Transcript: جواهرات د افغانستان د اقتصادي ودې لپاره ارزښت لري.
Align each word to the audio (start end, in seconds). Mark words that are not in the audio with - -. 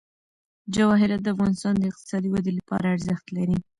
جواهرات 0.75 1.21
د 1.23 1.27
افغانستان 1.35 1.73
د 1.77 1.83
اقتصادي 1.91 2.29
ودې 2.31 2.51
لپاره 2.59 2.85
ارزښت 2.95 3.25
لري. 3.37 3.57